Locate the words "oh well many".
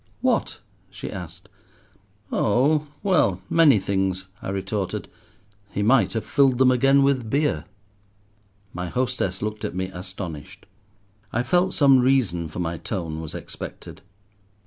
2.31-3.77